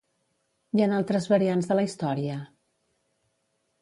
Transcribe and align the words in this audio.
I 0.79 0.83
en 0.85 0.95
altres 0.99 1.29
variants 1.33 1.69
de 1.73 1.77
la 1.81 1.85
història? 1.89 2.39